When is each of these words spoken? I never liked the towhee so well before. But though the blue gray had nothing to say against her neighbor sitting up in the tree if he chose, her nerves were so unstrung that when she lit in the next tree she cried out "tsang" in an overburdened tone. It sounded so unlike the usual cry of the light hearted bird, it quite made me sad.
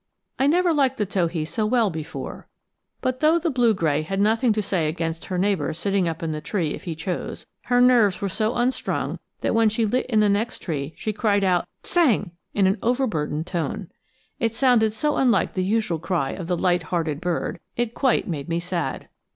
I 0.39 0.47
never 0.47 0.73
liked 0.73 0.97
the 0.97 1.05
towhee 1.05 1.45
so 1.45 1.67
well 1.67 1.91
before. 1.91 2.47
But 3.01 3.19
though 3.19 3.37
the 3.37 3.51
blue 3.51 3.75
gray 3.75 4.01
had 4.01 4.19
nothing 4.19 4.51
to 4.53 4.61
say 4.63 4.87
against 4.87 5.25
her 5.25 5.37
neighbor 5.37 5.75
sitting 5.75 6.07
up 6.07 6.23
in 6.23 6.31
the 6.31 6.41
tree 6.41 6.73
if 6.73 6.85
he 6.85 6.95
chose, 6.95 7.45
her 7.65 7.79
nerves 7.79 8.19
were 8.19 8.27
so 8.27 8.55
unstrung 8.55 9.19
that 9.41 9.53
when 9.53 9.69
she 9.69 9.85
lit 9.85 10.07
in 10.07 10.19
the 10.19 10.27
next 10.27 10.63
tree 10.63 10.95
she 10.97 11.13
cried 11.13 11.43
out 11.43 11.67
"tsang" 11.83 12.31
in 12.55 12.65
an 12.65 12.79
overburdened 12.81 13.45
tone. 13.45 13.91
It 14.39 14.55
sounded 14.55 14.93
so 14.93 15.17
unlike 15.17 15.53
the 15.53 15.63
usual 15.63 15.99
cry 15.99 16.31
of 16.31 16.47
the 16.47 16.57
light 16.57 16.81
hearted 16.89 17.21
bird, 17.21 17.59
it 17.77 17.93
quite 17.93 18.27
made 18.27 18.49
me 18.49 18.59
sad. 18.59 19.07